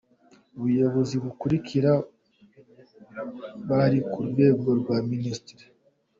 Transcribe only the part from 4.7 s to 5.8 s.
rwa Minisitiri: